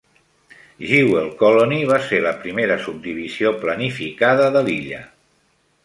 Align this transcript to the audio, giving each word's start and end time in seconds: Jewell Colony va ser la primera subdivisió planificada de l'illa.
Jewell 0.91 1.27
Colony 1.41 1.77
va 1.91 1.99
ser 2.07 2.21
la 2.29 2.33
primera 2.47 2.79
subdivisió 2.87 3.55
planificada 3.67 4.53
de 4.57 4.69
l'illa. 4.71 5.09